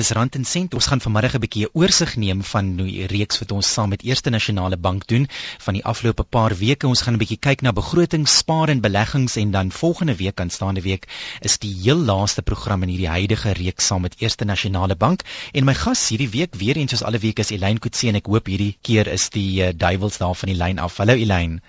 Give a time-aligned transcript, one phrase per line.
[0.00, 0.72] Dis Rand en Sent.
[0.72, 4.02] Ons gaan vanmiddag 'n bietjie 'n oorsig neem van die reeks wat ons saam met
[4.02, 5.26] Eerste Nasionale Bank doen
[5.64, 6.86] van die afgelope paar weke.
[6.86, 10.80] Ons gaan 'n bietjie kyk na begroting, spaar en beleggings en dan volgende week aanstaande
[10.80, 11.04] week
[11.40, 15.22] is die heel laaste program in hierdie huidige reeks saam met Eerste Nasionale Bank.
[15.52, 18.26] En my gas hierdie week weer eens soos alle weke is Elyn Kutse en ek
[18.26, 20.96] hoop hierdie keer is die uh, duiwels daar van die lyn af.
[20.96, 21.60] Hallo Elyn.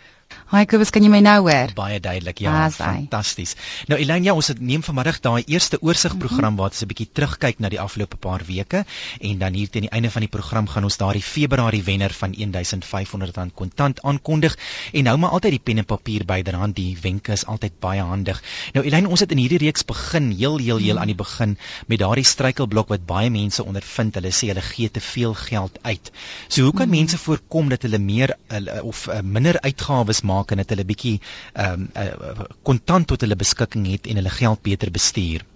[0.52, 1.72] Hi Kobus, kan jy my nou hoor?
[1.78, 2.66] Baie duidelik, ja.
[2.76, 3.54] Fantasties.
[3.88, 6.58] Nou Elyn, ja, ons het neem vanmiddag daai eerste oorsigprogram mm -hmm.
[6.60, 8.84] waar ons 'n bietjie terugkyk na die afgelope paar weke
[9.22, 12.36] en dan hier teen die einde van die program gaan ons daardie Februarie wenner van
[12.36, 14.58] R1500 kontant aankondig
[14.92, 18.44] en hou maar altyd die pen en papier byderhand, die wenke is altyd baie handig.
[18.74, 22.00] Nou Elyn, ons het in hierdie reeks begin heel heel heel aan die begin met
[22.00, 24.16] daardie struikelblok wat baie mense ondervind.
[24.16, 26.12] Hulle sê hulle gee te veel geld uit.
[26.48, 27.00] So hoe kan mm -hmm.
[27.00, 30.90] mense voorkom dat hulle meer uh, of uh, minder uitgawes maak maak en dat hulle
[30.90, 31.20] bietjie
[31.54, 35.48] ehm um, kontant tot hulle beskikking het en hulle geld beter bestuur.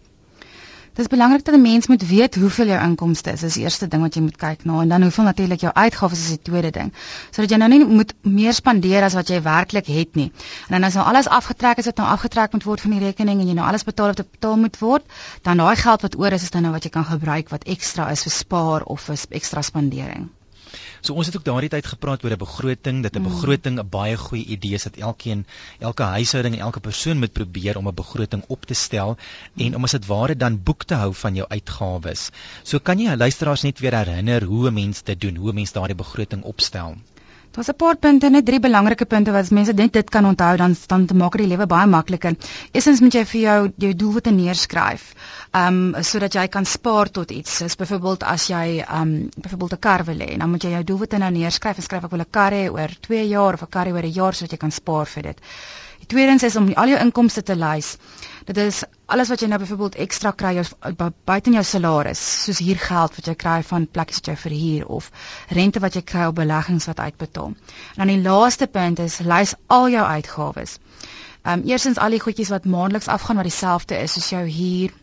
[0.95, 3.39] Dit is belangrik dat 'n mens moet weet hoeveel jou inkomste is.
[3.39, 5.73] Dis die eerste ding wat jy moet kyk na nou, en dan hoeveel natuurlik jou
[5.73, 6.93] uitgawes is die tweede ding.
[7.31, 10.31] Sodat jy nou nie moet meer spandeer as wat jy werklik het nie.
[10.67, 13.41] En dan as nou alles afgetrek is wat nou afgetrek moet word van die rekening
[13.41, 15.03] en jy nou alles betaal wat betaal moet word,
[15.41, 18.09] dan daai geld wat oor is is dan nou wat jy kan gebruik wat ekstra
[18.11, 20.29] is vir spaar of vir ekstra spandering.
[21.05, 23.27] So ons het ook daardie tyd gepraat oor 'n begroting, dat 'n mm.
[23.29, 25.45] begroting 'n baie goeie idee is dat elkeen,
[25.79, 29.17] elke huishouding en elke persoon moet probeer om 'n begroting op te stel
[29.55, 32.29] en om as dit ware dan boek te hou van jou uitgawes.
[32.63, 35.71] So kan jy luisteraars net weer herinner hoe 'n mens dit doen, hoe 'n mens
[35.71, 36.97] daardie begroting opstel.
[37.55, 40.75] Daar's 'n paar punte, net drie belangrike punte wat mense net dit kan onthou dan
[40.87, 42.35] dan maak die lewe baie makliker.
[42.71, 45.05] Eerstens moet jy vir jou jou doelwitte neerskryf.
[45.59, 47.55] Um sodat jy kan spaar tot iets.
[47.57, 51.17] Soos byvoorbeeld as jy um byvoorbeeld 'n kar wil hê, dan moet jy jou doelwitte
[51.17, 53.85] nou neerskryf en skryf ek wil 'n kar hê oor 2 jaar of 'n kar
[53.85, 55.41] hê oor 'n jaar sodat jy kan spaar vir dit.
[55.99, 57.95] Die tweedens is om al jou inkomste te lys.
[58.45, 60.53] Dit is alles wat jy nou byvoorbeeld ekstra kry
[61.25, 65.11] buite jou salaris, soos hier geld wat jy kry van plekkies wat jy verhuur of
[65.59, 67.55] rente wat jy kry op beleggings wat uitbetaal.
[67.95, 70.77] En dan die laaste punt is lys al jou uitgawes.
[71.45, 74.93] Ehm um, eersins al die goedjies wat maandeliks afgaan wat dieselfde is soos jou huur,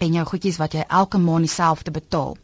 [0.00, 2.36] en jou goedjies wat jy elke maand dieselfde betaal.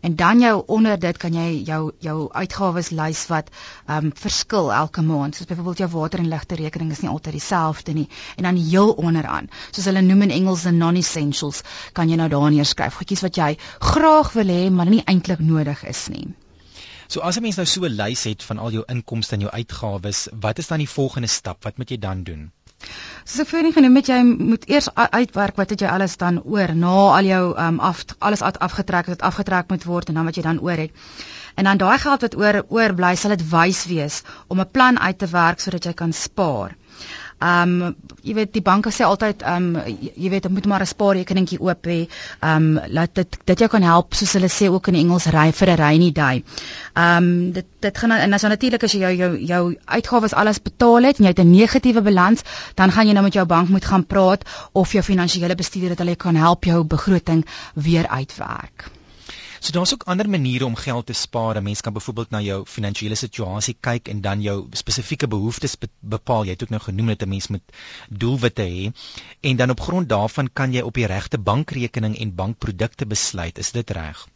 [0.00, 4.72] En dan jou onder dit kan jy jou jou uitgawes lys wat ehm um, verskil
[4.72, 5.36] elke maand.
[5.36, 8.08] Soos byvoorbeeld jou water en ligte rekening is nie altyd dieselfde nie.
[8.36, 11.62] En dan heel onderaan, soos hulle noem in Engels the non-essentials,
[11.92, 15.84] kan jy nou daar neerskryf goedjies wat jy graag wil hê maar nie eintlik nodig
[15.84, 16.26] is nie.
[17.08, 19.52] So as 'n mens nou so 'n lys het van al jou inkomste en jou
[19.52, 21.64] uitgawes, wat is dan die volgende stap?
[21.64, 22.52] Wat moet jy dan doen?
[23.22, 26.94] Ek voorheen genoem het, jy moet eers uitwerk wat het jy alles dan oor na
[27.18, 30.60] al jou um, af alles afgetrek het, afgetrek moet word en dan wat jy dan
[30.60, 30.90] oor het.
[31.54, 35.18] En dan daai geld wat oor oorbly, sal dit wys wees om 'n plan uit
[35.18, 36.76] te werk sodat jy kan spaar.
[37.42, 40.90] Ehm um, jy weet die banke sê altyd ehm um, jy, weet moet maar 'n
[40.90, 41.98] spaarrekeningkie oop hê.
[42.40, 45.48] Ehm um, laat dit dit jou kan help soos hulle sê ook in Engels ry
[45.60, 46.44] vir 'n rainy day.
[46.94, 50.62] Ehm um, dit dit gaan en as natuurlik as jy jou jou jou uitgawes alles
[50.62, 52.42] betaal het en jy het 'n negatiewe balans,
[52.74, 54.42] dan gaan jy nou met jou bank moet gaan praat
[54.72, 59.01] of jou finansiële bestuurder dat hulle kan help jou begroting weer uitwerk.
[59.62, 61.56] So daar's ook ander maniere om geld te spaar.
[61.56, 66.44] 'n Mens kan byvoorbeeld na jou finansiële situasie kyk en dan jou spesifieke behoeftes bepaal.
[66.44, 67.72] Jy het ook nou genoem dat 'n mens moet
[68.08, 68.92] doelwitte hê
[69.40, 73.58] en dan op grond daarvan kan jy op die regte bankrekening en bankprodukte besluit.
[73.58, 74.26] Is dit reg?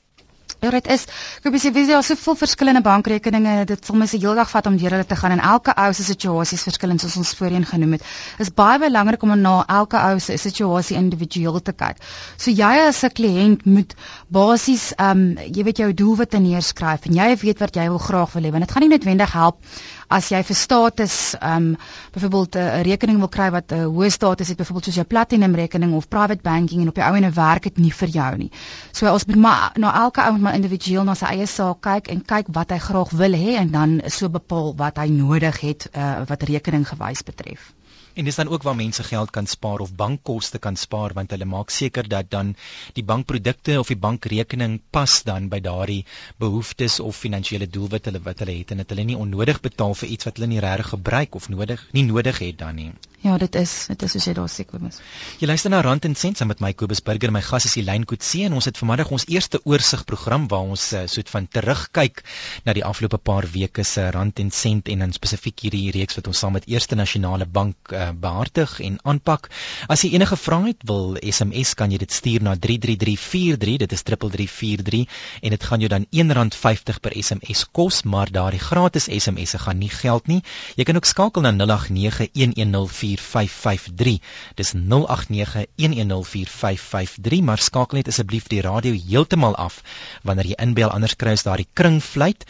[0.65, 1.03] Ja, dit is.
[1.45, 3.67] Ek weet jy, daar soveel verskillende bankrekeninge.
[3.69, 5.93] Dit sal mens 'n hele dag vat om deur hulle te gaan en elke ou
[5.93, 8.03] se situasie is verskillend soos ons voorheen genoem het.
[8.39, 11.97] Is baie belangrik om na elke ou se situasie individueel te kyk.
[12.37, 13.95] So jy as 'n kliënt moet
[14.29, 18.33] basies ehm um, jy weet jou doelwitte neerskryf en jy weet wat jy wil graag
[18.33, 19.61] wil hê want dit gaan nie noodwendig help
[20.09, 21.77] as jy vir status ehm um,
[22.15, 25.95] byvoorbeeld 'n rekening wil kry wat 'n hoë status het byvoorbeeld soos jou platinum rekening
[25.95, 28.51] of private banking en op die ou ene werk dit nie vir jou nie.
[28.93, 32.25] So ons moet maar na elke ou maar individueel na sy eie saak kyk en
[32.25, 36.23] kyk wat hy graag wil hê en dan so bepaal wat hy nodig het uh,
[36.29, 37.76] wat rekening gewys betref.
[38.17, 41.49] En dis dan ook waar mense geld kan spaar of bankkoste kan spaar want hulle
[41.55, 42.55] maak seker dat dan
[42.99, 46.05] die bankprodukte of die bankrekening pas dan by daardie
[46.45, 50.31] behoeftes of finansiële doelwitte wat hulle het en dat hulle nie onnodig betaal vir iets
[50.31, 52.91] wat hulle nie regtig gebruik of nodig nie nodig het dan nie.
[53.27, 55.01] Ja, dit is dit is as jy daar seker is.
[55.41, 57.33] Jy luister na Rand en Sent saam met my Kobus Burger.
[57.35, 61.01] My gas is Elyn Kutse en ons het vanmiddag ons eerste oorsigprogram waar ons uh,
[61.11, 62.23] soet van terugkyk
[62.69, 66.31] na die afgelope paar weke se Rand en Sent en dan spesifiek hierdie reeks wat
[66.31, 69.51] ons saam met Eerste Nasionale Bank uh, behartig en aanpak.
[69.91, 73.81] As jy enige vrae het, wil SMS kan jy dit stuur na 33343.
[73.83, 79.11] Dit is 3343 en dit gaan jou dan R1.50 per SMS kos, maar daardie gratis
[79.11, 80.41] SMS'e gaan nie geld nie.
[80.79, 84.19] Jy kan ook skakel na 089110 1104553.
[84.55, 89.83] Dis 0891104553, maar skakel net asseblief die radio heeltemal af
[90.23, 92.45] wanneer jy inbel anders kry ons daardie kringfluit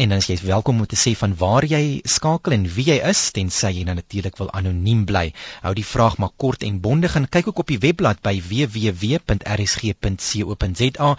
[0.00, 2.94] En dan is jy welkom om te sê van waar jy skakel en wie jy
[3.08, 5.26] is, tensy jy nou natuurlik wil anoniem bly.
[5.64, 11.10] Hou die vraag maar kort en bondig en kyk ook op die webblad by www.rsg.co.za.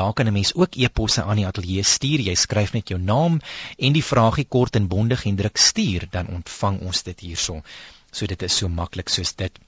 [0.00, 2.20] Daar kan 'n mens ook e-posse aan die ateljee stuur.
[2.30, 3.40] Jy skryf net jou naam
[3.76, 7.62] en die vraagie kort en bondig en druk stuur, dan ontvang ons dit hierso.
[8.10, 9.58] So dit is so maklik soos dit.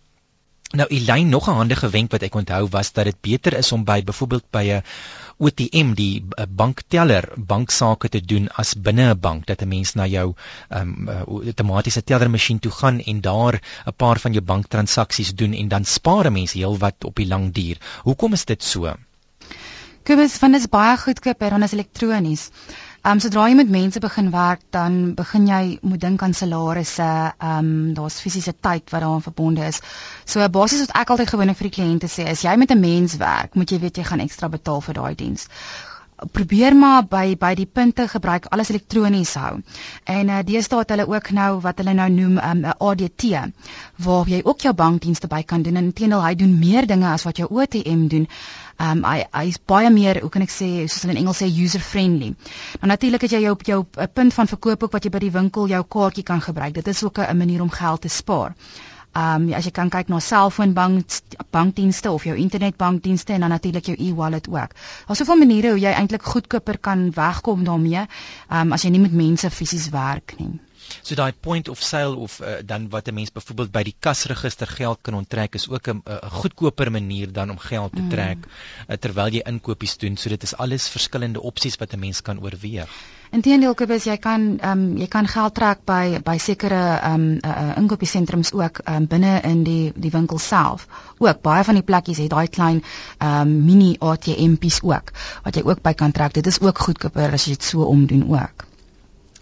[0.72, 3.84] Nou Elyn nog 'n handige wenk wat ek onthou was dat dit beter is om
[3.84, 4.82] by byvoorbeeld by 'n
[5.36, 10.34] OTM die bankteller banksaake te doen as binne 'n bank dat 'n mens na jou
[10.70, 15.84] um, outomatiese tellermasjien toe gaan en daar 'n paar van jou banktransaksies doen en dan
[15.84, 17.76] spaar 'n mens heelwat op die lang duur.
[18.02, 18.96] Hoekom is dit so?
[20.02, 22.50] Kobus, van dit is baie goedkoper dan as elektronies.
[23.02, 27.06] Ehm um, sodra jy met mense begin werk, dan begin jy moet dink aan salarisse.
[27.38, 29.80] Ehm um, daar's fisiese tyd wat daaraan verbonde is.
[30.24, 33.16] So basies wat ek altyd gewoonlik vir die kliënte sê, as jy met 'n mens
[33.18, 35.48] werk, moet jy weet jy gaan ekstra betaal vir daai diens.
[36.30, 39.56] Probeer maar by by die punte gebruik alles elektronies hou.
[40.04, 43.24] En uh, deesdae het hulle ook nou wat hulle nou noem 'n um, ADT
[44.06, 47.26] waar jy ook jou bankdienste by kan doen en teenoor hy doen meer dinge as
[47.26, 48.28] wat jou ATM doen.
[48.80, 51.80] Um hy hy's baie meer, hoe kan ek sê, soos hulle in Engels sê user
[51.80, 52.32] friendly.
[52.80, 55.18] Nou natuurlik het jy jou op jou 'n punt van verkoop ook wat jy by
[55.18, 56.74] die winkel jou kaartjie kan gebruik.
[56.74, 58.54] Dit is ook 'n manier om geld te spaar.
[59.14, 61.04] Um ja, as jy kan kyk na selfoonbank
[61.50, 64.72] bankdienste of jou internetbankdienste en dan natuurlik jou e-wallet ook.
[65.06, 68.06] Daar's soveel maniere hoe jy eintlik goedkoper kan wegkom daarmee,
[68.50, 70.60] um as jy nie met mense fisies werk nie.
[71.02, 74.66] So daai point of sale of uh, dan wat 'n mens byvoorbeeld by die kasregister
[74.66, 78.08] geld kan onttrek is ook 'n goedkoper manier dan om geld te mm.
[78.08, 78.50] trek mm.
[78.88, 80.16] uh, terwyl jy inkopies doen.
[80.16, 82.88] So dit is alles verskillende opsies wat 'n mens kan oorweeg.
[83.32, 87.38] Inteendeel Kobus, jy kan ehm um, jy kan geld trek by by sekere ehm um,
[87.50, 90.84] uh, inkopiesentrums ook um, binne in die die winkel self.
[91.18, 95.14] Ook baie van die plekkies het daai klein ehm um, mini ATM'pies ook
[95.46, 96.34] wat jy ook by kan trek.
[96.34, 98.66] Dit is ook goedkoper as jy dit so omdoen ook.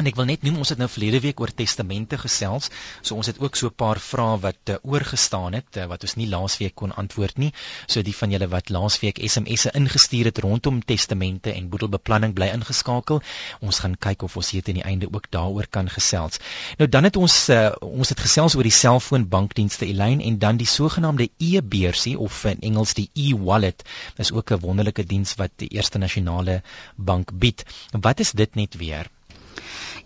[0.00, 2.70] En ek wil net noem ons het nou verlede week oor testamente gesels.
[3.05, 6.14] So ons het ook so 'n paar vrae wat uh, oorgestaan het uh, wat ons
[6.17, 7.50] nie laasweek kon antwoord nie.
[7.87, 13.20] So die van julle wat laasweek SMS'e ingestuur het rondom testamente en boedelbeplanning bly ingeskakel.
[13.61, 16.41] Ons gaan kyk of ons hier teen die einde ook daaroor kan gesels.
[16.79, 20.70] Nou dan het ons uh, ons het gesels oor die selfoonbankdienste Elyn en dan die
[20.79, 23.85] sogenaamde e-beursie of in Engels die e-wallet.
[24.17, 26.62] Dis ook 'n wonderlike diens wat die Eerste Nasionale
[26.97, 27.64] Bank bied.
[27.93, 29.11] Wat is dit net weer?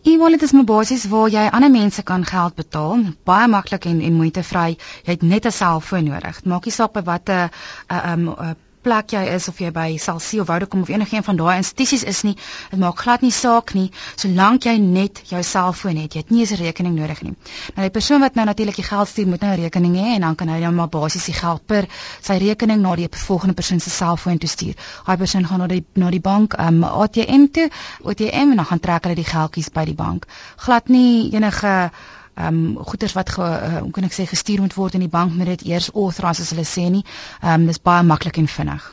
[0.03, 4.13] E-wallet is 'n basis waar jy ander mense kan geld betaal, baie maklik en en
[4.13, 4.77] moeitevry.
[5.05, 6.37] Jy het net 'n selfoon nodig.
[6.37, 7.51] Dit maak nie saak by watter
[7.89, 11.57] 'n 'n plek jy is of jy by Celsius of Vodacom of enigiets van daai
[11.57, 12.35] institusies is nie,
[12.71, 13.87] dit maak glad nie saak nie,
[14.21, 16.15] solank jy net jou selfoon het.
[16.15, 17.35] Jy het nie eens 'n rekening nodig nie.
[17.77, 20.21] Nou die persoon wat nou natuurlik die geld stuur, moet nou 'n rekening hê en
[20.21, 21.87] dan kan hy dan maar basies die geld per
[22.21, 24.75] sy rekening na die volgende persoon se selfoon toe stuur.
[25.07, 27.71] Daai persoon gaan na die na die bank, um, ATM toe,
[28.05, 30.27] ATM en dan gaan trek hulle die geldjies by die bank.
[30.57, 34.75] Glad nie enige ehm um, goeders wat ge, uh, hoe kan ek sê gestuur moet
[34.75, 37.05] word in die bank moet dit eers authorize as hulle sê nie.
[37.43, 38.93] Ehm um, dis baie maklik en vinnig.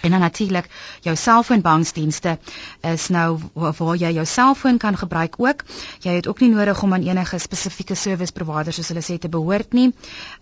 [0.00, 0.68] En dan natuurlik
[1.00, 2.38] jou selfoonbanksdienste
[2.80, 5.64] is nou waar, jy jou selfoon kan gebruik ook.
[5.98, 9.28] Jy het ook nie nodig om aan enige spesifieke service provider soos hulle sê te
[9.28, 9.88] behoort nie.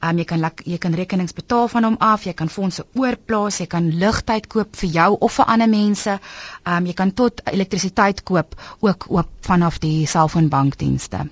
[0.00, 3.60] Ehm um, jy kan jy kan rekenings betaal van hom af, jy kan fondse oorplaas,
[3.60, 6.18] jy kan ligtyd koop vir jou of vir ander mense.
[6.18, 11.26] Ehm um, jy kan tot elektrisiteit koop ook ook vanaf die selfoonbankdienste.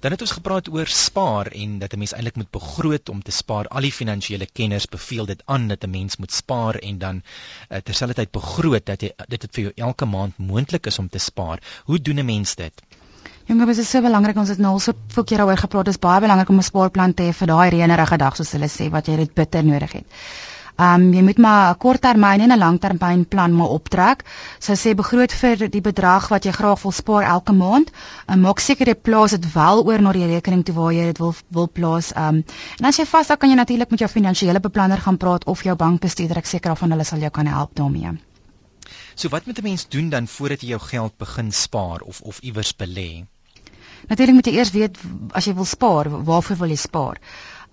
[0.00, 3.30] Dan het ons gepraat oor spaar en dat 'n mens eintlik moet begroot om te
[3.30, 3.68] spaar.
[3.68, 7.22] Al die finansiële kenners beveel dit aan dat 'n mens moet spaar en dan
[7.68, 11.58] uh, terselfdertyd begroot dat jy dit vir jou elke maand moontlik is om te spaar.
[11.84, 12.82] Hoe doen 'n mens dit?
[13.44, 15.84] Jonge, dit is so belangrik ons het nou al so veel keer daaroor gepraat.
[15.84, 18.68] Dit is baie belangrik om 'n spaarplan te hê vir daai reënerige dag soos hulle
[18.68, 20.06] sê wat jy dit bitter nodig het.
[20.76, 24.24] Ehm um, jy moet maar 'n korttermyn en 'n langtermynplan maar optrek.
[24.58, 27.90] So sê begroot vir die bedrag wat jy graag wil spaar elke maand.
[28.26, 31.18] En maak seker jy plaas dit wel oor na die rekening toe waar jy dit
[31.18, 32.12] wil wil plaas.
[32.12, 32.44] Ehm um,
[32.78, 35.62] en as jy vas dan kan jy natuurlik met jou finansiële beplanner gaan praat of
[35.62, 36.36] jou bankbestuurder.
[36.36, 38.18] Ek seker of hulle sal jou kan help daarmee.
[39.14, 42.38] So wat moet 'n mens doen dan voordat jy jou geld begin spaar of of
[42.38, 43.26] iewers belê?
[44.08, 44.98] Natuurlik moet jy eers weet
[45.32, 47.20] as jy wil spaar, waarvoor wil jy spaar?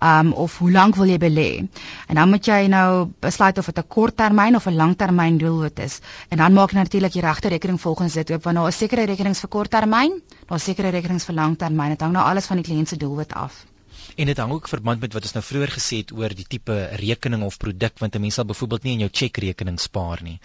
[0.00, 1.68] Um of hoe lank wil jy belê?
[2.06, 6.00] En dan moet jy nou besluit of dit 'n korttermyn of 'n langtermyn doelwit is.
[6.28, 9.04] En dan maak jy natuurlik die regte rekening volgens dit oop want daar is sekere
[9.04, 11.88] rekenings vir korttermyn, daar is sekere rekenings vir langtermyn.
[11.88, 13.66] Dit hang nou alles van die kliënt se doelwit af.
[14.18, 16.74] En dit hang ook verband met wat ons nou vroeër gesê het oor die tipe
[16.98, 20.40] rekening of produk want 'n mens sal byvoorbeeld nie in jou chequerekening spaar nie.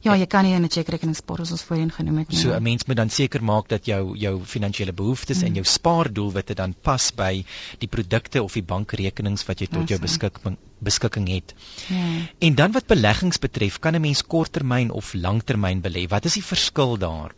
[0.00, 2.38] Ja, jy kan nie in 'n chequerekening spaar soos ons voorheen genoem het nie.
[2.38, 5.46] So 'n mens moet dan seker maak dat jou jou finansiële behoeftes mm.
[5.46, 7.44] en jou spaardoelwitte dan pas by
[7.78, 11.54] die produkte of die bankrekenings wat jy tot jou beskikking beskikking het.
[11.88, 12.26] Ja.
[12.38, 16.08] En dan wat beleggings betref, kan 'n mens korttermyn of langtermyn belê?
[16.08, 17.34] Wat is die verskil daar?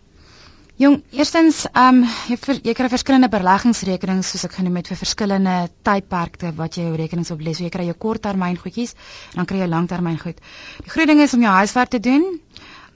[0.75, 5.53] Jong, eerstens, ehm um, jy, jy kry verskillende beleggingsrekenings soos ek genoem het vir verskillende
[5.87, 7.53] tydperke wat jy jou rekenings op lê.
[7.55, 10.43] So jy kry jou korttermyn goedjies en dan kry jy langtermyn goed.
[10.83, 12.27] Die groot ding is om jou huiswerk te doen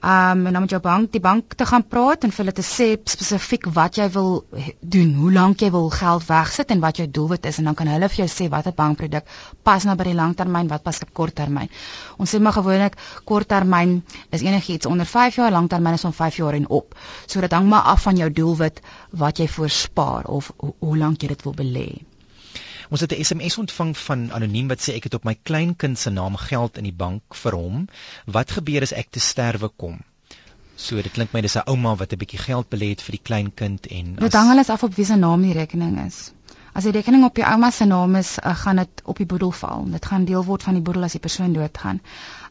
[0.01, 2.63] um en dan met jou bank die bank te gaan praat en vir hulle te
[2.63, 4.45] sê spesifiek wat jy wil
[4.79, 7.91] doen, hoe lank jy wil geld wegsit en wat jou doelwit is en dan kan
[7.91, 9.27] hulle vir jou sê watter bankproduk
[9.63, 11.67] pas nou by die langtermyn, wat pas op korttermyn.
[12.17, 13.97] Ons sê maar gewoonlik korttermyn
[14.31, 16.95] is enigiets onder 5 jaar, langtermyn is van 5 jaar en op.
[17.27, 18.79] So dit hang maar af van jou doelwit
[19.11, 21.89] wat jy voorspaar of hoe, hoe lank jy dit wil belê.
[22.89, 26.09] Ons het 'n SMS ontvang van anoniem wat sê ek het op my kleinkind se
[26.09, 27.85] naam geld in die bank vir hom.
[28.25, 29.99] Wat gebeur as ek te sterwe kom?
[30.75, 33.25] So dit klink my dis 'n ouma wat 'n bietjie geld belê het vir die
[33.29, 34.23] kleinkind en as...
[34.23, 36.31] Dit hang alles af op wie se naam die rekening is.
[36.73, 39.51] As die rekening op die ouma se naam is, uh, gaan dit op die boedel
[39.51, 39.85] val.
[39.91, 42.01] Dit gaan deel word van die boedel as die persoon doodgaan.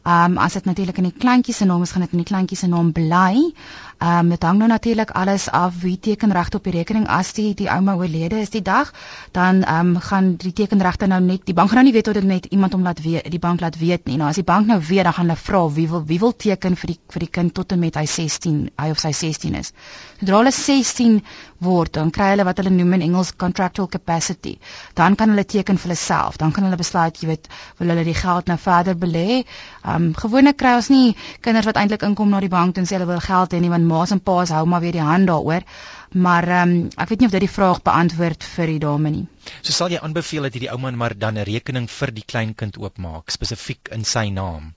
[0.03, 2.27] Ehm um, as dit natuurlik in die kleintjie se naam is, gaan dit in die
[2.27, 3.51] kleintjie se naam bly.
[3.99, 7.33] Ehm um, dit hang nou natuurlik alles af wie teken regte op die rekening as
[7.33, 8.93] die die ouma oorlede is die dag,
[9.31, 12.13] dan ehm um, gaan die tekenregte nou net die bank gaan nou nie weet of
[12.13, 14.17] dit net iemand om laat weet die bank laat weet nie.
[14.17, 16.75] Nou as die bank nou weet, dan gaan hulle vra wie wil wie wil teken
[16.75, 19.73] vir die vir die kind tot en met hy 16, hy of sy 16 is.
[20.19, 21.19] Sodra hulle 16
[21.59, 24.57] word, dan kry hulle wat hulle noem in Engels contractual capacity.
[24.93, 26.37] Dan kan hulle teken vir hulle self.
[26.37, 29.43] Dan kan hulle besluit, jy weet, wil hulle die geld nou verder belê
[29.89, 31.15] Ehm um, gewoonlik kry ons nie
[31.45, 33.87] kinders wat eintlik inkom na die bank en sê hulle wil geld hê nie want
[33.89, 35.67] ma's en pa's hou maar weer die hand daaroor.
[36.13, 39.27] Maar ehm um, ek weet nie of dit die vraag beantwoord vir die dame nie.
[39.61, 43.31] So sal jy aanbeveel dat hierdie ouma maar dan 'n rekening vir die kleinkind oopmaak
[43.31, 44.73] spesifiek in sy naam.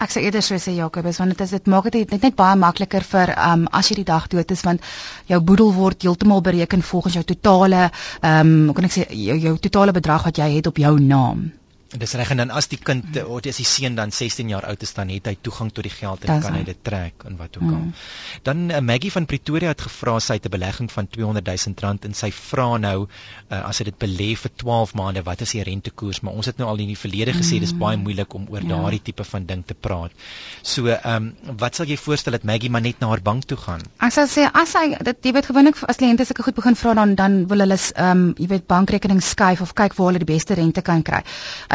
[0.00, 2.56] Ek sê eerder so sê Jakobus want dit is dit maak dit net net baie
[2.56, 4.80] makliker vir ehm um, as jy die dag dood is want
[5.28, 9.36] jou boedel word heeltemal bereken volgens jou totale ehm um, hoe kan ek sê jou,
[9.36, 11.50] jou totale bedrag wat jy het op jou naam.
[11.90, 13.26] Dis reg en dan as die kind mm.
[13.26, 15.90] of as die seun dan 16 jaar oud is dan het hy toegang tot die
[15.90, 17.80] geld en kan hy dit trek en wat ook al.
[17.80, 17.94] Mm.
[18.46, 22.04] Dan uh, Maggie van Pretoria het gevra sy het 'n belegging van 200 000 rand
[22.06, 25.64] en sy vra nou uh, as sy dit belê vir 12 maande wat is die
[25.66, 27.66] rentekoers maar ons het nou al in die verlede gesê mm.
[27.66, 28.68] dis baie moeilik om oor ja.
[28.68, 30.14] daardie tipe van ding te praat.
[30.62, 33.58] So ehm um, wat sal jy voorstel dat Maggie maar net na haar bank toe
[33.58, 33.82] gaan?
[33.98, 36.94] Ek sal sê as hy dit jy weet gewoonlik as kliënte sulke goed begin vra
[36.94, 40.32] dan dan wil hulle ehm um, jy weet bankrekening skuif of kyk waar hulle die
[40.32, 41.24] beste rente kan kry.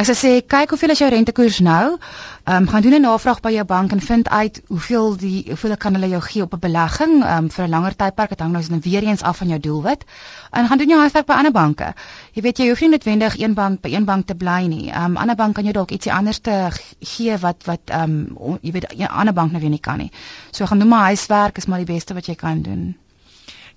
[0.05, 1.97] Ek Ek sê kyk hoeveel is jou rentekoers nou.
[2.45, 5.77] Ehm um, gaan doen 'n navraag by jou bank en vind uit hoeveel die hoeveel
[5.77, 8.29] kan hulle jou gee op 'n belegging ehm um, vir 'n langer tydperk.
[8.29, 10.05] Dit hang nou weer eens af van jou doelwit.
[10.51, 11.93] En gaan doen jou huiswerk by ander banke.
[12.33, 14.91] Jy weet jy hoef nie noodwendig een bank by een bank te bly nie.
[14.91, 16.69] Ehm um, ander bank kan jou dalk ietsie anders te
[16.99, 20.11] gee wat wat ehm um, jy weet 'n ander bank nou weer nie kan nie.
[20.51, 22.95] So gaan doen maar huiswerk is maar die beste wat jy kan doen.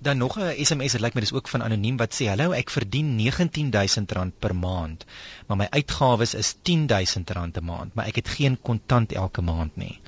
[0.01, 2.69] Dan nog 'n SMS, dit lyk my dis ook van anoniem wat sê: "Hallo, ek
[2.69, 5.05] verdien R19000 per maand,
[5.47, 9.99] maar my uitgawes is R10000 'n maand, maar ek het geen kontant elke maand nie."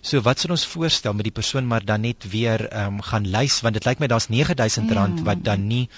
[0.00, 3.26] So wat sou ons voorstel met die persoon maar dan net weer ehm um, gaan
[3.28, 5.08] lys want dit lyk my daar's R9000 ja.
[5.24, 5.88] wat dan nie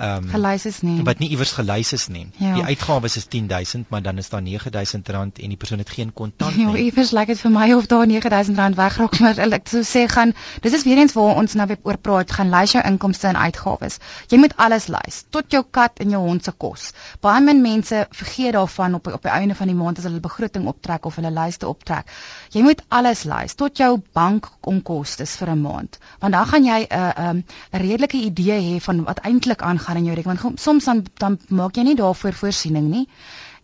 [0.00, 1.02] ehm um, gelys is nie.
[1.04, 2.26] Wat nie iewers gelys is nie.
[2.40, 2.54] Ja.
[2.56, 6.54] Die uitgawes is 10000, maar dan is daar R9000 en die persoon het geen kontant
[6.54, 6.76] ja, nie.
[6.76, 10.32] Ja, iewers lyk dit vir my of daar R9000 wegraak, maar ek sou sê gaan
[10.64, 13.36] dis is weer eens waar ons nou weer oor praat, gaan lys jou inkomste en
[13.36, 13.98] uitgawes.
[14.32, 16.92] Jy moet alles lys, tot jou kat en jou hond se kos.
[17.20, 20.64] Baie min mense vergeet daarvan op op die einde van die maand as hulle begroting
[20.72, 22.08] optrek of hulle lyste optrek.
[22.56, 26.88] Jy moet alles lys tot jou bankonkoste vir 'n maand, want dan gaan jy 'n
[26.88, 30.40] uh, 'n um, redelike idee hê van wat eintlik aangaan gaan in jou rekening.
[30.46, 33.06] Want soms dan dan maak jy nie daarvoor voorsiening nie.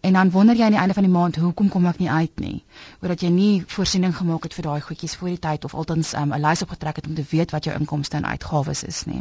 [0.07, 2.43] En dan wonder jy aan die einde van die maand hoekom kom ek nie uit
[2.43, 2.66] nie
[3.01, 6.33] omdat jy nie voorsiening gemaak het vir daai goedjies voor die tyd of altens um,
[6.33, 9.21] 'n lys opgetrek het om te weet wat jou inkomste en uitgawes is nie.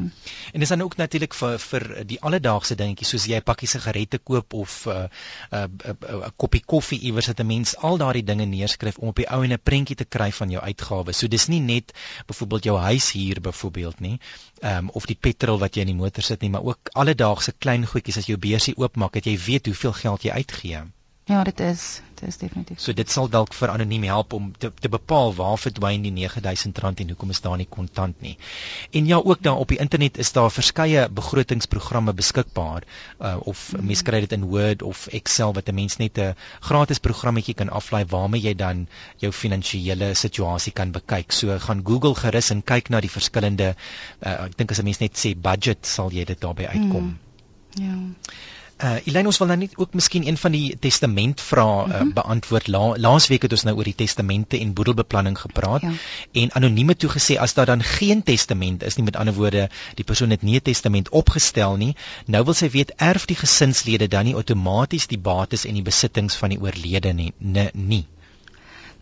[0.53, 4.17] En dis dan ook natuurlik vir vir die alledaagse dingetjies soos jy 'n pakkie sigarette
[4.17, 5.07] koop of 'n uh,
[5.51, 8.97] 'n uh, uh, uh, uh, koppie koffie iewers dat 'n mens al daardie dinge neerskryf
[8.97, 11.17] om op die ou en 'n prentjie te kry van jou uitgawes.
[11.17, 11.93] So dis nie net
[12.25, 14.19] byvoorbeeld jou huis hier byvoorbeeld nie,
[14.61, 17.85] um, of die petrol wat jy in die motor sit nie, maar ook alledaagse klein
[17.85, 20.83] goedjies as jou beursie oopmaak, dat jy weet hoeveel geld jy uitgee.
[21.25, 22.79] Ja, dit is dit is definitief.
[22.79, 27.01] So dit sal dalk vir anoniem help om te, te bepaal waar verdwyn die R9000
[27.01, 28.35] en hoekom is daar nie kontant nie.
[28.91, 33.89] En ja, ook daar op die internet is daar verskeie begrotingsprogramme beskikbaar uh, of mm.
[33.89, 36.37] mens kry dit in Word of Excel wat 'n mens net 'n
[36.69, 41.31] gratis programmetjie kan aflaai waarmee jy dan jou finansiële situasie kan bekyk.
[41.31, 43.75] So gaan Google gerus en kyk na die verskillende
[44.21, 47.03] uh, ek dink as 'n mens net sê budget sal jy dit daarbey uitkom.
[47.03, 47.17] Mm.
[47.81, 47.97] Ja.
[48.83, 51.91] Uh Elaine ons wil nou net ook miskien een van die testament vra uh, mm
[51.91, 52.13] -hmm.
[52.13, 52.67] beantwoord.
[52.67, 55.91] La, Laasweek het ons nou oor die testamente en boedelbeplanning gepraat ja.
[56.31, 60.03] en anonieme toe gesê as daar dan geen testament is nie met ander woorde die
[60.03, 64.25] persoon het nie 'n testament opgestel nie, nou wil sy weet erf die gesinslede dan
[64.25, 67.33] nie outomaties die bates en die besittings van die oorlede nie.
[67.37, 68.05] Nee, nie.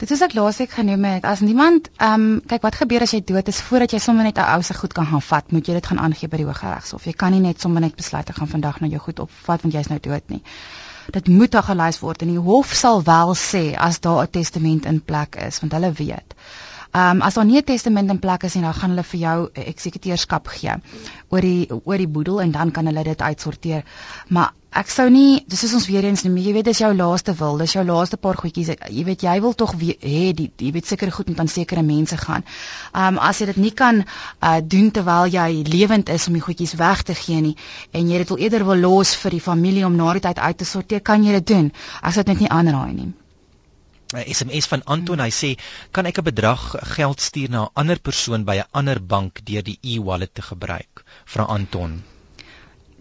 [0.04, 1.24] Dit is ek laasweek genoem het.
[1.24, 4.40] As niemand ehm um, kyk wat gebeur as jy dood is voordat jy sommer net
[4.42, 7.06] 'n ou se goed kan gaan vat, moet jy dit gaan aangee by die Hooggeregshof.
[7.08, 9.88] Jy kan nie net sommer net besluit gaan vandag nou jou goed opvat want jy's
[9.88, 10.42] nou dood nie.
[11.12, 14.86] Dit moet daar gelys word en die hof sal wel sê as daar 'n testament
[14.86, 16.36] in plek is, want hulle weet.
[16.92, 19.20] Ehm um, as daar nie 'n testament in plek is nie, dan gaan hulle vir
[19.20, 20.76] jou 'n eksekuteurskap gee
[21.30, 23.84] oor die oor die boedel en dan kan hulle dit uitsorteer.
[24.28, 27.34] Maar ek sou nie, dis is ons weer eens nie, jy weet dis jou laaste
[27.38, 28.74] wil, dis jou laaste paar goedjies.
[28.90, 32.18] Jy weet jy wil tog hê die jy weet seker goed met aan sekere mense
[32.18, 32.46] gaan.
[32.92, 36.78] Um, as jy dit nie kan uh doen terwyl jy lewend is om die goedjies
[36.82, 37.56] weg te gee nie
[37.94, 40.58] en jy dit wil eerder wil los vir die familie om na die tyd uit
[40.58, 41.70] te sorteer, kan jy dit doen.
[42.02, 43.12] Ek sou dit net nie aanraai nie.
[44.14, 45.20] 'n SMS van Anton.
[45.20, 45.50] Hy sê,
[45.92, 49.64] "Kan ek 'n bedrag geld stuur na 'n ander persoon by 'n ander bank deur
[49.64, 52.04] die e-wallet te gebruik?" Vra Anton.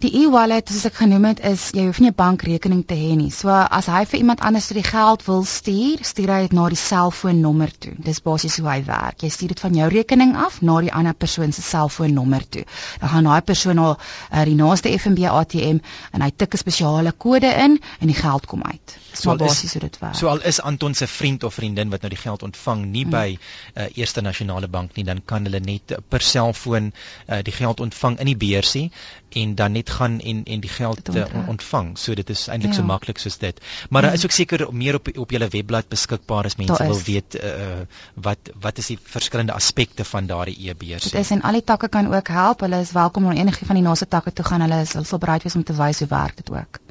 [0.03, 3.29] Die e-wallet soos ek genoem het is jy hoef nie 'n bankrekening te hê nie.
[3.31, 6.79] So as hy vir iemand anders die geld wil stuur, stuur hy dit na die
[6.81, 7.93] selfoonnommer toe.
[8.03, 9.23] Dis basies hoe hy werk.
[9.23, 12.65] Jy stuur dit van jou rekening af na die ander persoon se selfoonnommer toe.
[12.99, 15.79] Dan gaan daai persoon na uh, die naaste FNB ATM
[16.11, 18.97] en hy tik 'n spesiale kode in en die geld kom uit.
[19.13, 20.15] So al basies hoe dit werk.
[20.15, 23.11] So al is Anton se vriend of vriendin wat nou die geld ontvang nie hmm.
[23.11, 23.37] by
[23.77, 28.19] uh, Eerste Nasionale Bank nie, dan kan hulle net per selfoon uh, die geld ontvang
[28.19, 28.91] in die beursie
[29.29, 31.93] en dan net gaan en en die geld uh, ontvang.
[31.97, 32.79] So dit is eintlik ja.
[32.79, 33.61] so maklik soos dit.
[33.89, 34.17] Maar daar ja.
[34.17, 37.83] is ook seker meer op op julle webblad beskikbaar as mense wil weet uh,
[38.27, 41.09] wat wat is die verskillende aspekte van daardie e-beurs.
[41.11, 42.65] Dit is en al die takke kan ook help.
[42.67, 44.61] Hulle is welkom om enige van die naaste takke toe gaan.
[44.67, 46.81] Hulle is hulle sal bereid wees om te wys hoe werk dit ook.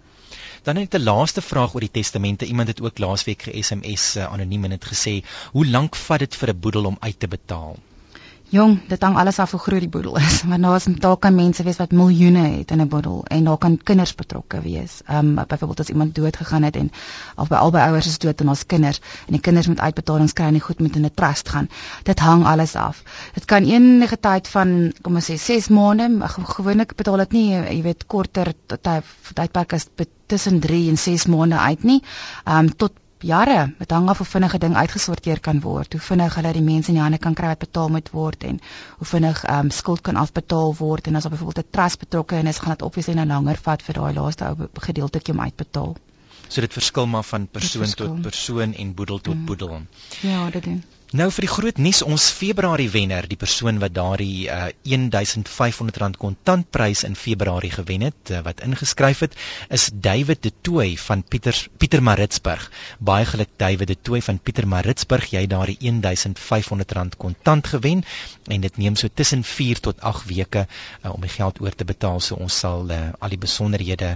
[0.63, 2.45] Dan het 'n laaste vraag oor die testamente.
[2.47, 6.49] Iemand het ook laasweek ge-SMS uh, anoniem en het gesê, "Hoe lank vat dit vir
[6.49, 7.77] 'n boedel om uit te betaal?"
[8.53, 10.43] Jong, dit hang alles af hoe groot die boedel is.
[10.51, 13.57] Want daar is daar kan mense wees wat miljoene het in 'n boedel en daar
[13.59, 15.01] kan kinders betrokke wees.
[15.07, 16.91] Ehm um, byvoorbeeld as iemand dood gegaan het en
[17.37, 20.45] of by albei ouers is dood en ons kinders en die kinders moet uitbetalings kry
[20.45, 21.69] en nie goed met in 'n trust gaan.
[22.03, 23.03] Dit hang alles af.
[23.35, 27.83] Dit kan enige tyd van kom ons sê 6 maande, gewoonlik betaal dit nie, jy
[27.83, 28.53] weet, korter
[29.33, 29.87] tydperk is
[30.27, 32.03] tussen 3 en 6 maande uit nie.
[32.45, 33.73] Ehm um, tot jare.
[33.79, 36.89] Dit hang af hoe vinnig 'n ding uitgesorteer kan word, hoe vinnig hulle die mense
[36.89, 38.61] in die hande kan kry wat betaal moet word en
[38.99, 42.37] hoe vinnig ehm um, skuld kan afbetaal word en as daar byvoorbeeld 'n trust betrokke
[42.37, 45.97] is, gaan dit obviously nou langer vat vir daai laaste ou gedeeltjie om uitbetaal.
[46.49, 49.45] So dit verskil maar van persoon tot persoon en boedel tot mm.
[49.45, 49.81] boedel.
[50.21, 50.83] Ja, dit doen.
[51.13, 57.03] Nou vir die groot nuus ons Februarie wenner, die persoon wat daardie uh, R1500 kontantprys
[57.05, 59.37] in Februarie gewen het, uh, wat ingeskryf het,
[59.69, 62.65] is David De Tooy van Pieter Pietermaritzburg.
[62.97, 68.01] Baie geluk David De Tooy van Pietermaritzburg, jy het daardie R1500 kontant gewen
[68.49, 71.85] en dit neem so tussen 4 tot 8 weke uh, om die geld oor te
[71.85, 72.25] betaal.
[72.25, 74.15] So ons sal uh, al die besonderhede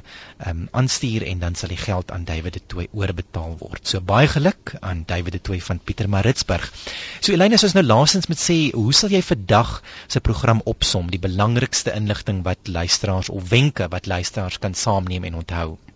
[0.48, 3.84] um, aanstuur en dan sal die geld aan David De Tooy oorbetaal word.
[3.84, 6.72] So baie geluk aan David De Tooy van Pietermaritzburg.
[7.20, 11.10] So Elena, as ons nou laasens moet sê, hoe sal jy vandag se program opsom,
[11.10, 15.76] die belangrikste inligting wat luisteraars of wenke wat luisteraars kan saamneem en onthou?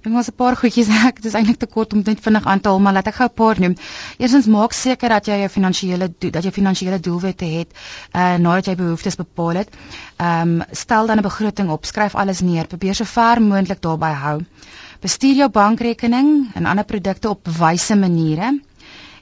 [0.00, 2.68] Ek het 'n paar goedjies ek dis eintlik te kort om net vinnig aan te
[2.68, 3.74] haal, maar laat ek gou 'n paar noem.
[4.16, 7.70] Eerstens maak seker dat jy jou finansiële dat jy finansiële doelwitte het
[8.14, 9.68] uh nadat jy behoeftes bepaal het.
[10.16, 14.12] Ehm um, stel dan 'n begroting op, skryf alles neer, probeer so ver moontlik daarby
[14.24, 14.40] hou.
[15.00, 18.60] Bestuur jou bankrekening en ander produkte op wyse maniere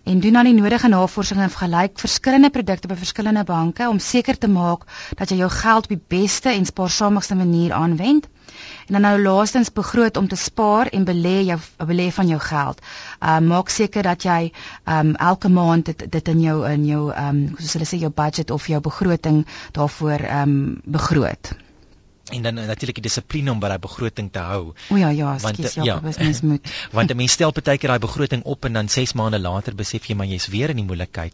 [0.05, 4.39] en doen dan die nodige navorsing en vergelyk verskillende produkte by verskillende banke om seker
[4.39, 4.87] te maak
[5.19, 8.29] dat jy jou geld op die beste en spaarsaamste manier aanwend.
[8.87, 11.59] En dan nou laastens begroot om te spaar en belê jou
[11.93, 12.81] belê van jou geld.
[13.21, 14.41] Ehm uh, maak seker dat jy
[14.85, 18.03] ehm um, elke maand dit dit in jou in jou ehm um, soos hulle sê
[18.03, 21.55] jou budget of jou begroting daarvoor ehm um, begroot
[22.31, 24.73] en dan natuurlik die dissipline om by daai begroting te hou.
[24.91, 26.73] O ja, ja, skus, ja, ja mens moet.
[26.93, 30.07] Want 'n mens stel baie keer daai begroting op en dan 6 maande later besef
[30.07, 31.33] jy maar jy's weer in die moeilikheid.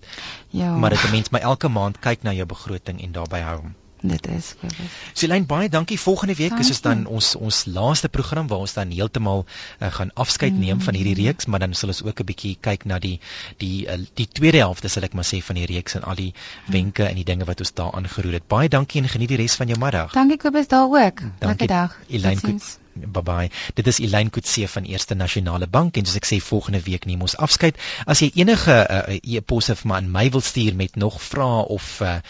[0.50, 0.76] Ja.
[0.76, 3.62] Maar dit 'n mens my elke maand kyk na jou begroting en daarbey hou
[4.08, 4.96] dit is gewis.
[5.12, 6.00] Silien baie dankie.
[6.00, 6.70] Volgende week dankie.
[6.70, 10.76] is dit dan ons ons laaste program waar ons dan heeltemal uh, gaan afskeid neem
[10.76, 10.84] mm.
[10.86, 11.24] van hierdie mm.
[11.24, 13.20] reeks, maar dan sal ons ook 'n bietjie kyk na die
[13.56, 16.32] die uh, die tweede helfte sal ek maar sê van die reeks en al die
[16.34, 16.72] mm.
[16.72, 18.48] wenke en die dinge wat ons daar aangeroer het.
[18.48, 20.12] Baie dankie en geniet die res van jou middag.
[20.12, 21.20] Dankie Kobus daar ook.
[21.40, 22.00] Lekker dag.
[22.08, 22.40] Elyn
[22.94, 23.50] Bye bye.
[23.74, 27.24] Dit is Elaine Kutse van Eerste Nasionale Bank en soos ek sê volgende week neem
[27.26, 27.78] ons afskeid.
[28.06, 31.88] As jy enige uh, e-posse vir my aan my wil stuur met nog vrae of
[32.06, 32.20] uh,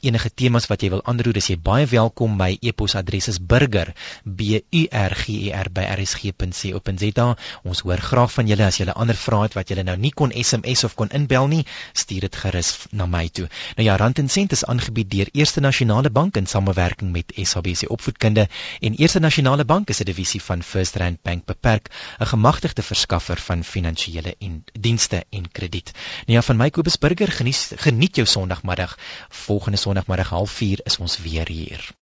[0.00, 2.34] enige temas wat jy wil aanroer, is jy baie welkom.
[2.40, 3.92] My e-posadres is burger
[4.24, 7.28] b u r g e r by rsg.co.za.
[7.62, 10.34] Ons hoor graag van julle as julle ander vrae het wat julle nou nie kon
[10.34, 11.62] SMS of kon inbel nie,
[11.94, 13.46] stuur dit gerus na my toe.
[13.78, 17.86] Nou ja, Rand en Sent is aangebied deur Eerste Nasionale Bank in samewerking met SABC
[17.86, 18.48] Opvoedkunde
[18.80, 23.38] en Eerste Nasionale Bank is 'n divisie van First Rand Bank beperk, 'n gemagtigde verskaffer
[23.48, 25.92] van finansiële en dienste en krediet.
[26.26, 28.98] Nou ja, van my Kobus Burger, geniet geniet jou Sondagmiddag.
[29.28, 31.90] Volgende Sondagmiddag 04:30 is ons weer hier.